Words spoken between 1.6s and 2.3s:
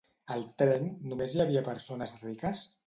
persones